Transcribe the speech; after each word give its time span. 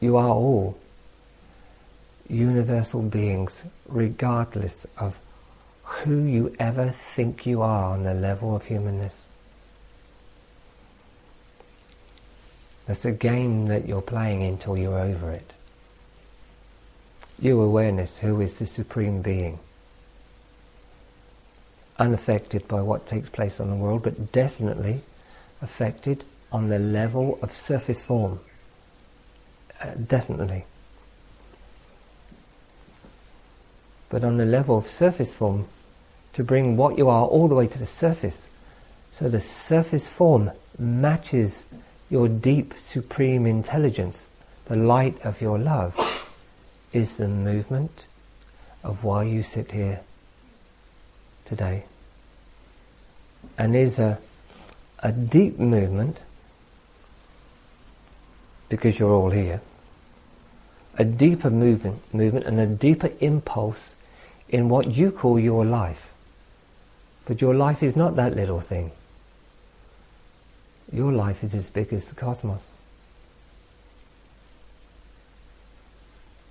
You 0.00 0.16
are 0.16 0.28
all 0.28 0.78
universal 2.28 3.02
beings, 3.02 3.66
regardless 3.86 4.86
of 4.96 5.20
who 5.82 6.22
you 6.22 6.56
ever 6.58 6.88
think 6.88 7.44
you 7.44 7.60
are 7.60 7.92
on 7.92 8.04
the 8.04 8.14
level 8.14 8.56
of 8.56 8.66
humanness. 8.66 9.28
That's 12.86 13.04
a 13.04 13.12
game 13.12 13.66
that 13.68 13.86
you're 13.86 14.02
playing 14.02 14.42
until 14.42 14.76
you're 14.76 14.98
over 14.98 15.30
it. 15.30 15.52
You 17.38 17.60
awareness, 17.60 18.18
who 18.18 18.40
is 18.40 18.54
the 18.54 18.66
Supreme 18.66 19.22
Being, 19.22 19.58
unaffected 21.98 22.66
by 22.66 22.80
what 22.80 23.06
takes 23.06 23.28
place 23.28 23.60
on 23.60 23.68
the 23.68 23.76
world, 23.76 24.02
but 24.02 24.32
definitely 24.32 25.02
affected 25.60 26.24
on 26.50 26.68
the 26.68 26.78
level 26.78 27.38
of 27.42 27.54
surface 27.54 28.02
form. 28.02 28.40
Uh, 29.80 29.94
definitely. 29.94 30.64
But 34.10 34.24
on 34.24 34.36
the 34.36 34.44
level 34.44 34.76
of 34.76 34.88
surface 34.88 35.34
form, 35.34 35.66
to 36.32 36.44
bring 36.44 36.76
what 36.76 36.98
you 36.98 37.08
are 37.08 37.24
all 37.24 37.48
the 37.48 37.54
way 37.54 37.66
to 37.66 37.78
the 37.78 37.86
surface, 37.86 38.48
so 39.10 39.28
the 39.28 39.40
surface 39.40 40.10
form 40.10 40.50
matches 40.78 41.66
your 42.10 42.28
deep 42.28 42.74
supreme 42.76 43.46
intelligence, 43.46 44.30
the 44.66 44.76
light 44.76 45.20
of 45.24 45.40
your 45.40 45.58
love, 45.58 45.96
is 46.92 47.16
the 47.16 47.28
movement 47.28 48.08
of 48.82 49.04
why 49.04 49.22
you 49.22 49.42
sit 49.42 49.72
here 49.72 50.00
today. 51.44 51.84
And 53.56 53.76
is 53.76 53.98
a, 53.98 54.18
a 55.00 55.12
deep 55.12 55.58
movement 55.58 56.24
because 58.68 58.98
you're 58.98 59.12
all 59.12 59.30
here. 59.30 59.60
A 60.98 61.04
deeper 61.04 61.50
movement, 61.50 62.02
movement 62.12 62.46
and 62.46 62.58
a 62.58 62.66
deeper 62.66 63.10
impulse 63.20 63.96
in 64.48 64.68
what 64.68 64.94
you 64.96 65.10
call 65.10 65.38
your 65.38 65.64
life. 65.64 66.12
But 67.24 67.40
your 67.40 67.54
life 67.54 67.82
is 67.82 67.96
not 67.96 68.16
that 68.16 68.34
little 68.34 68.60
thing. 68.60 68.90
Your 70.92 71.12
life 71.12 71.44
is 71.44 71.54
as 71.54 71.70
big 71.70 71.92
as 71.92 72.08
the 72.08 72.14
cosmos. 72.14 72.74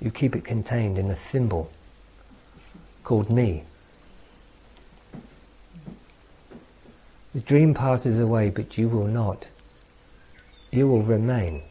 You 0.00 0.10
keep 0.10 0.34
it 0.34 0.44
contained 0.44 0.98
in 0.98 1.10
a 1.10 1.14
thimble 1.14 1.70
called 3.04 3.30
me. 3.30 3.64
The 7.34 7.40
dream 7.40 7.74
passes 7.74 8.18
away, 8.18 8.50
but 8.50 8.76
you 8.76 8.88
will 8.88 9.06
not. 9.06 9.48
You 10.70 10.88
will 10.88 11.02
remain. 11.02 11.62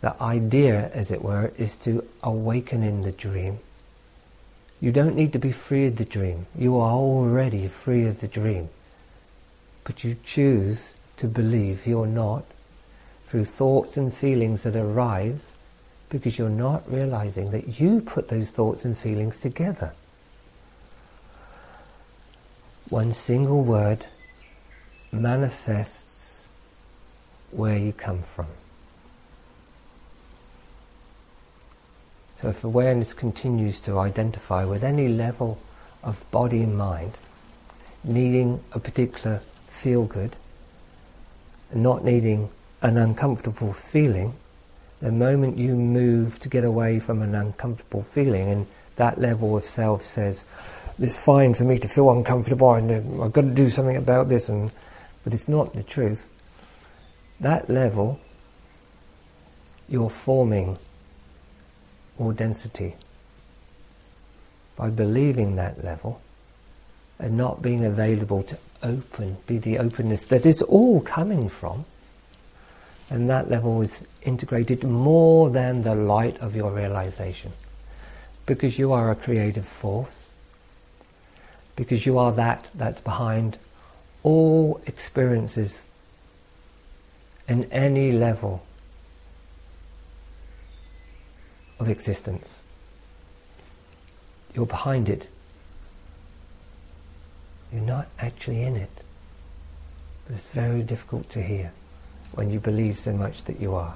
The 0.00 0.20
idea, 0.22 0.90
as 0.94 1.10
it 1.10 1.22
were, 1.22 1.52
is 1.58 1.76
to 1.78 2.04
awaken 2.22 2.82
in 2.82 3.02
the 3.02 3.12
dream. 3.12 3.58
You 4.80 4.92
don't 4.92 5.14
need 5.14 5.34
to 5.34 5.38
be 5.38 5.52
free 5.52 5.86
of 5.86 5.96
the 5.96 6.06
dream. 6.06 6.46
You 6.56 6.78
are 6.78 6.92
already 6.92 7.68
free 7.68 8.06
of 8.06 8.20
the 8.20 8.28
dream. 8.28 8.70
But 9.84 10.04
you 10.04 10.16
choose 10.24 10.94
to 11.18 11.26
believe 11.26 11.86
you're 11.86 12.06
not 12.06 12.44
through 13.28 13.44
thoughts 13.44 13.98
and 13.98 14.14
feelings 14.14 14.62
that 14.62 14.74
arise 14.74 15.58
because 16.08 16.38
you're 16.38 16.48
not 16.48 16.90
realizing 16.90 17.50
that 17.50 17.78
you 17.78 18.00
put 18.00 18.28
those 18.28 18.50
thoughts 18.50 18.84
and 18.84 18.96
feelings 18.96 19.38
together. 19.38 19.92
One 22.88 23.12
single 23.12 23.62
word 23.62 24.06
manifests 25.12 26.48
where 27.50 27.78
you 27.78 27.92
come 27.92 28.22
from. 28.22 28.48
So 32.40 32.48
if 32.48 32.64
awareness 32.64 33.12
continues 33.12 33.82
to 33.82 33.98
identify 33.98 34.64
with 34.64 34.82
any 34.82 35.08
level 35.08 35.58
of 36.02 36.24
body 36.30 36.62
and 36.62 36.74
mind, 36.74 37.18
needing 38.02 38.64
a 38.72 38.78
particular 38.78 39.42
feel 39.68 40.06
good, 40.06 40.38
and 41.70 41.82
not 41.82 42.02
needing 42.02 42.48
an 42.80 42.96
uncomfortable 42.96 43.74
feeling, 43.74 44.36
the 45.02 45.12
moment 45.12 45.58
you 45.58 45.74
move 45.74 46.38
to 46.38 46.48
get 46.48 46.64
away 46.64 46.98
from 46.98 47.20
an 47.20 47.34
uncomfortable 47.34 48.04
feeling, 48.04 48.48
and 48.48 48.66
that 48.96 49.20
level 49.20 49.54
of 49.54 49.66
self 49.66 50.02
says, 50.06 50.46
"It's 50.98 51.22
fine 51.22 51.52
for 51.52 51.64
me 51.64 51.76
to 51.76 51.88
feel 51.88 52.10
uncomfortable, 52.10 52.72
and 52.72 52.90
uh, 52.90 53.22
I've 53.22 53.34
got 53.34 53.42
to 53.42 53.50
do 53.50 53.68
something 53.68 53.98
about 53.98 54.30
this," 54.30 54.48
and 54.48 54.70
but 55.24 55.34
it's 55.34 55.46
not 55.46 55.74
the 55.74 55.82
truth. 55.82 56.30
That 57.38 57.68
level, 57.68 58.18
you're 59.90 60.08
forming 60.08 60.78
more 62.20 62.32
density. 62.34 62.94
By 64.76 64.90
believing 64.90 65.56
that 65.56 65.82
level 65.82 66.20
and 67.18 67.36
not 67.36 67.62
being 67.62 67.84
available 67.84 68.42
to 68.44 68.58
open, 68.82 69.38
be 69.46 69.58
the 69.58 69.78
openness 69.78 70.24
that 70.26 70.46
is 70.46 70.62
all 70.62 71.00
coming 71.00 71.48
from, 71.48 71.86
and 73.08 73.28
that 73.28 73.50
level 73.50 73.82
is 73.82 74.04
integrated 74.22 74.84
more 74.84 75.50
than 75.50 75.82
the 75.82 75.94
light 75.94 76.38
of 76.38 76.54
your 76.54 76.70
realization. 76.70 77.52
Because 78.46 78.78
you 78.78 78.92
are 78.92 79.10
a 79.10 79.16
creative 79.16 79.66
force, 79.66 80.30
because 81.74 82.06
you 82.06 82.18
are 82.18 82.32
that 82.32 82.68
that's 82.74 83.00
behind 83.00 83.58
all 84.22 84.80
experiences 84.86 85.86
in 87.48 87.64
any 87.72 88.12
level 88.12 88.62
of 91.80 91.88
existence. 91.88 92.62
You're 94.54 94.66
behind 94.66 95.08
it. 95.08 95.28
You're 97.72 97.82
not 97.82 98.08
actually 98.18 98.62
in 98.62 98.76
it. 98.76 99.04
But 100.26 100.34
it's 100.34 100.46
very 100.46 100.82
difficult 100.82 101.28
to 101.30 101.42
hear 101.42 101.72
when 102.32 102.50
you 102.50 102.60
believe 102.60 102.98
so 102.98 103.12
much 103.12 103.44
that 103.44 103.60
you 103.60 103.74
are. 103.74 103.94